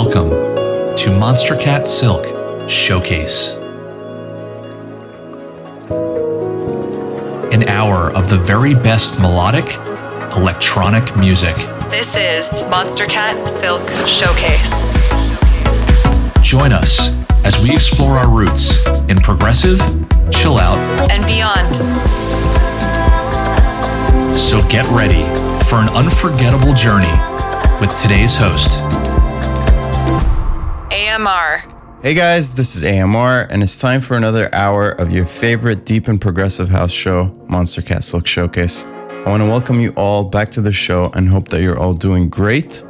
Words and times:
Welcome 0.00 0.30
to 0.30 1.10
Monstercat 1.10 1.84
Silk 1.84 2.24
Showcase. 2.70 3.56
An 7.52 7.68
hour 7.68 8.12
of 8.14 8.28
the 8.30 8.38
very 8.40 8.74
best 8.74 9.20
melodic 9.20 9.64
electronic 10.36 11.16
music. 11.16 11.56
This 11.90 12.14
is 12.14 12.62
Monstercat 12.70 13.48
Silk 13.48 13.82
Showcase. 14.06 14.86
Join 16.48 16.72
us 16.72 17.12
as 17.44 17.60
we 17.60 17.72
explore 17.72 18.18
our 18.18 18.30
roots 18.30 18.86
in 19.08 19.16
progressive, 19.16 19.80
chill 20.30 20.60
out, 20.60 20.78
and 21.10 21.26
beyond. 21.26 21.74
So 24.36 24.62
get 24.68 24.86
ready 24.90 25.24
for 25.64 25.80
an 25.80 25.88
unforgettable 25.88 26.72
journey 26.74 27.10
with 27.80 28.00
today's 28.00 28.36
host, 28.36 28.80
AMR. 31.18 31.64
Hey 32.00 32.14
guys, 32.14 32.54
this 32.54 32.76
is 32.76 32.84
AMR, 32.84 33.48
and 33.50 33.60
it's 33.60 33.76
time 33.76 34.00
for 34.00 34.16
another 34.16 34.54
hour 34.54 34.88
of 34.88 35.10
your 35.10 35.26
favorite 35.26 35.84
deep 35.84 36.06
and 36.06 36.20
progressive 36.20 36.68
house 36.68 36.92
show, 36.92 37.30
Monstercat 37.48 38.04
Silk 38.04 38.24
Showcase. 38.28 38.84
I 38.84 39.24
want 39.28 39.42
to 39.42 39.48
welcome 39.48 39.80
you 39.80 39.90
all 39.96 40.22
back 40.22 40.52
to 40.52 40.60
the 40.60 40.70
show 40.70 41.10
and 41.14 41.28
hope 41.28 41.48
that 41.48 41.60
you're 41.60 41.76
all 41.76 41.92
doing 41.92 42.28
great. 42.28 42.84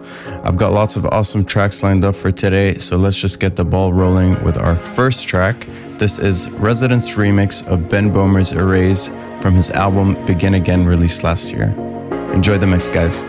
I've 0.45 0.59
got 0.59 0.75
lots 0.75 0.95
of 0.95 1.07
awesome 1.07 1.43
tracks 1.43 1.83
lined 1.83 2.05
up 2.05 2.17
for 2.17 2.31
today, 2.31 2.75
so 2.75 2.99
let's 2.99 3.19
just 3.19 3.41
get 3.41 3.57
the 3.57 3.65
ball 3.65 3.95
rolling 3.95 4.43
with 4.45 4.59
our 4.59 4.77
first 4.77 5.27
track. 5.27 5.57
This 5.97 6.19
is 6.19 6.49
Rezident's 6.49 7.15
remix 7.15 7.67
of 7.67 7.91
Ben 7.91 8.11
Böhmer's 8.11 8.53
Erase 8.53 9.09
from 9.41 9.55
his 9.55 9.71
album 9.71 10.23
Begin 10.27 10.53
Again 10.53 10.85
released 10.85 11.23
last 11.25 11.51
year. 11.51 11.71
Enjoy 12.35 12.59
the 12.59 12.67
mix, 12.67 12.91
guys. 12.91 13.23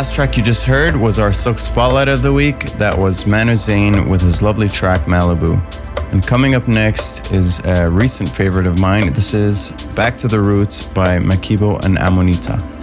Last 0.00 0.14
track 0.14 0.38
you 0.38 0.42
just 0.42 0.64
heard 0.64 0.96
was 0.96 1.18
our 1.18 1.30
Silk 1.30 1.58
Spotlight 1.58 2.08
of 2.08 2.22
the 2.22 2.32
week. 2.32 2.60
That 2.78 2.96
was 2.96 3.26
Manu 3.26 3.54
Zain 3.54 4.08
with 4.08 4.22
his 4.22 4.40
lovely 4.40 4.66
track 4.66 5.02
Malibu. 5.02 5.60
And 6.10 6.26
coming 6.26 6.54
up 6.54 6.66
next 6.66 7.32
is 7.32 7.62
a 7.66 7.90
recent 7.90 8.30
favorite 8.30 8.66
of 8.66 8.78
mine. 8.78 9.12
This 9.12 9.34
is 9.34 9.68
Back 9.94 10.16
to 10.16 10.26
the 10.26 10.40
Roots 10.40 10.86
by 10.86 11.18
Makebo 11.18 11.84
and 11.84 11.98
Amonita. 11.98 12.79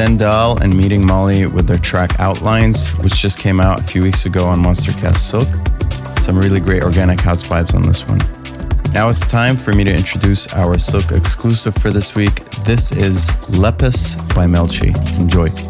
Stendahl 0.00 0.58
and 0.62 0.74
Meeting 0.74 1.04
Molly 1.04 1.44
with 1.44 1.66
their 1.66 1.76
track 1.76 2.18
Outlines, 2.18 2.88
which 3.02 3.20
just 3.20 3.38
came 3.38 3.60
out 3.60 3.82
a 3.82 3.84
few 3.84 4.02
weeks 4.02 4.24
ago 4.24 4.46
on 4.46 4.58
Monstercat 4.58 5.14
Silk. 5.14 5.46
Some 6.22 6.38
really 6.38 6.58
great 6.58 6.82
organic 6.84 7.20
house 7.20 7.46
vibes 7.46 7.74
on 7.74 7.82
this 7.82 8.08
one. 8.08 8.16
Now 8.94 9.10
it's 9.10 9.20
time 9.20 9.58
for 9.58 9.74
me 9.74 9.84
to 9.84 9.94
introduce 9.94 10.50
our 10.54 10.78
Silk 10.78 11.12
exclusive 11.12 11.74
for 11.74 11.90
this 11.90 12.14
week. 12.14 12.46
This 12.64 12.92
is 12.92 13.28
Lepus 13.58 14.14
by 14.34 14.46
Melchi. 14.46 14.96
Enjoy. 15.18 15.69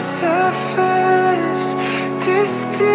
the 0.00 0.06
surface, 0.06 1.74
Distance. 2.24 2.89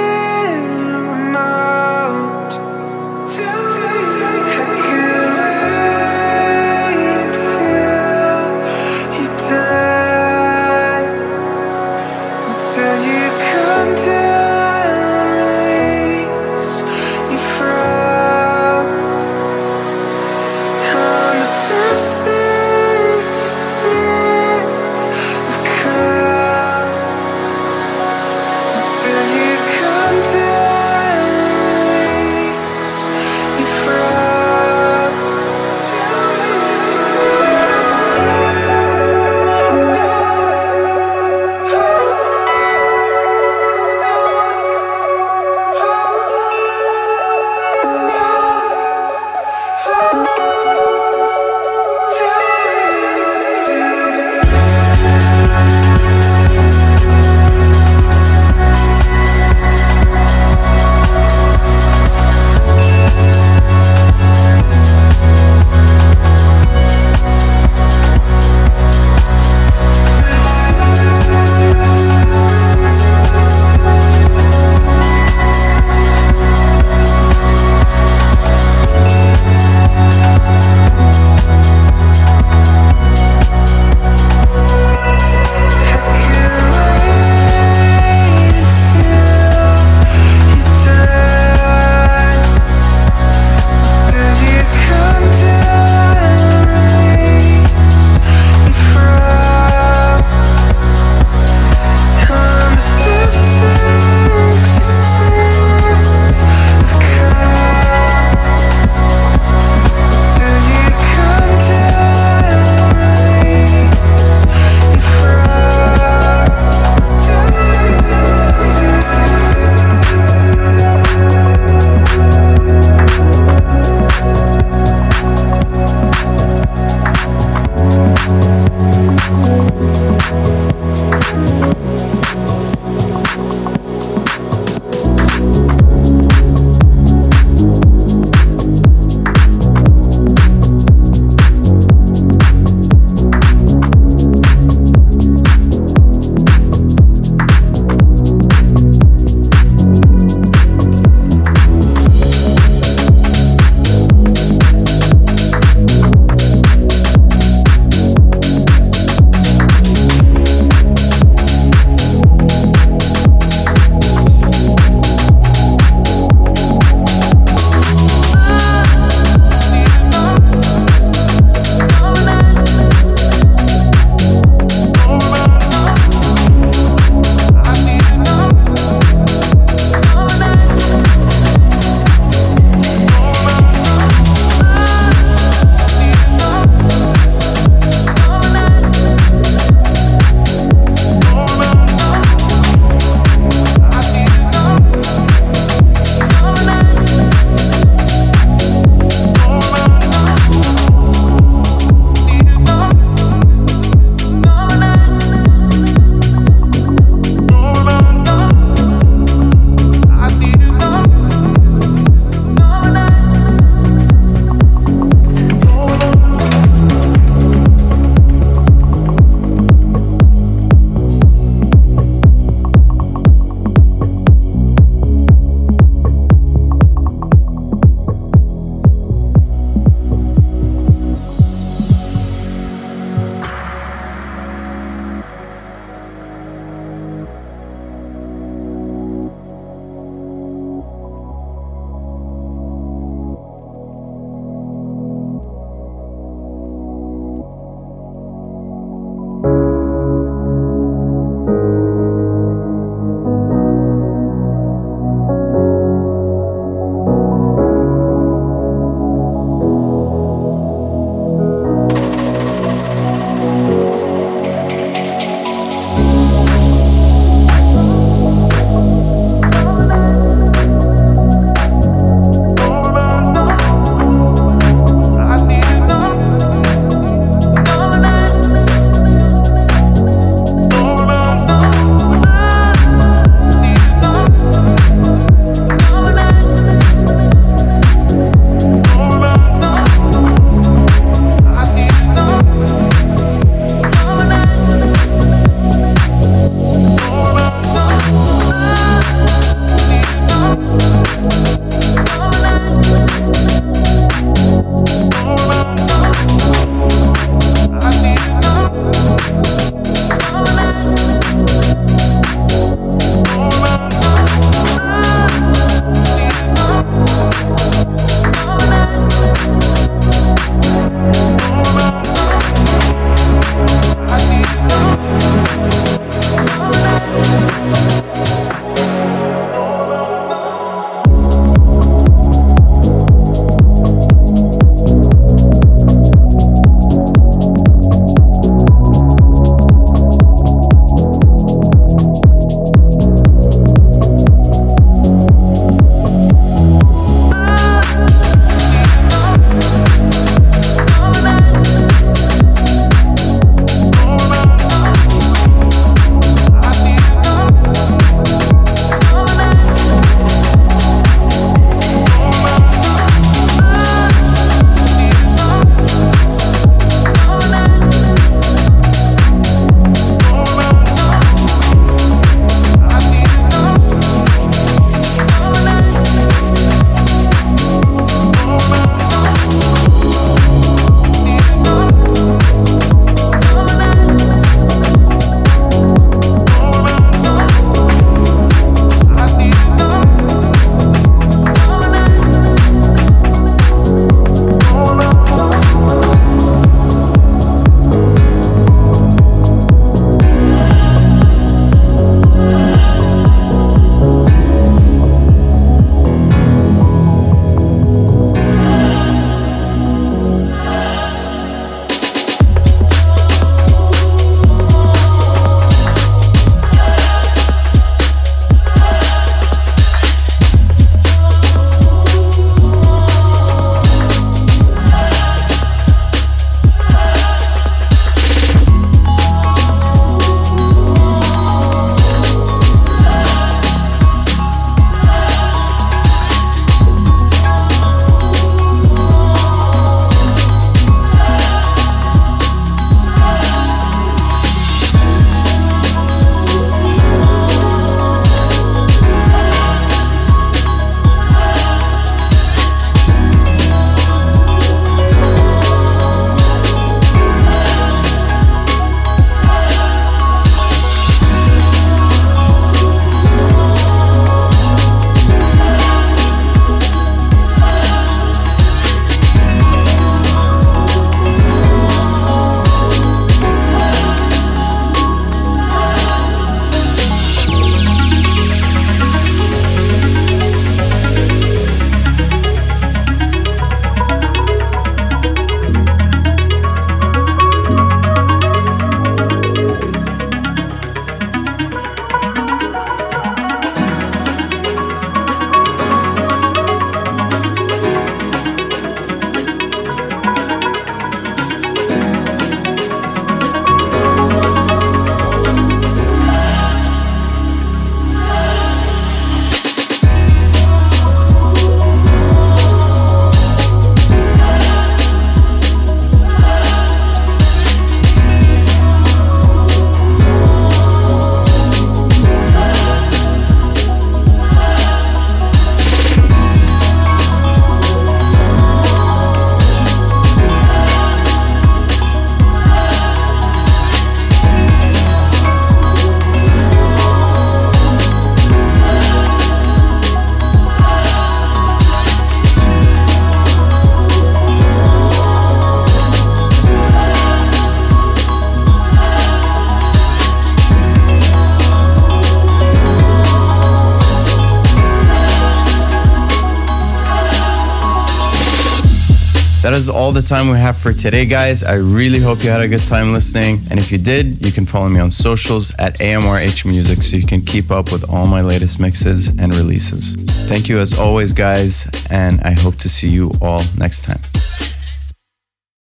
Time 560.25 560.49
we 560.49 560.57
have 560.57 560.77
for 560.77 560.91
today, 560.91 561.25
guys. 561.25 561.63
I 561.63 561.75
really 561.75 562.19
hope 562.19 562.43
you 562.43 562.49
had 562.49 562.61
a 562.61 562.67
good 562.67 562.85
time 562.87 563.13
listening. 563.13 563.59
And 563.69 563.79
if 563.79 563.91
you 563.91 563.97
did, 563.97 564.43
you 564.45 564.51
can 564.51 564.65
follow 564.65 564.89
me 564.89 564.99
on 564.99 565.11
socials 565.11 565.75
at 565.77 565.99
AMRH 565.99 566.65
Music 566.65 567.03
so 567.03 567.15
you 567.15 567.27
can 567.27 567.41
keep 567.41 567.69
up 567.69 567.91
with 567.91 568.11
all 568.11 568.25
my 568.25 568.41
latest 568.41 568.79
mixes 568.79 569.27
and 569.27 569.53
releases. 569.53 570.13
Thank 570.47 570.67
you 570.67 570.79
as 570.79 570.97
always, 570.97 571.31
guys, 571.31 571.87
and 572.11 572.41
I 572.41 572.59
hope 572.59 572.75
to 572.77 572.89
see 572.89 573.07
you 573.07 573.31
all 573.41 573.61
next 573.77 574.03
time. 574.03 574.24